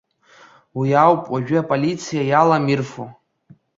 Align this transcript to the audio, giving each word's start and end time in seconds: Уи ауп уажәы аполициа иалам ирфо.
Уи 0.77 0.89
ауп 1.05 1.23
уажәы 1.31 1.57
аполициа 1.61 2.23
иалам 2.25 2.65
ирфо. 2.73 3.03